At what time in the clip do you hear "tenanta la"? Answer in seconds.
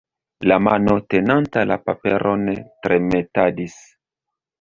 1.13-1.77